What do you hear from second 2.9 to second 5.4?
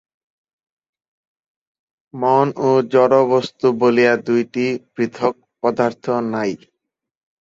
জড়বস্তু বলিয়া দুইটি পৃথক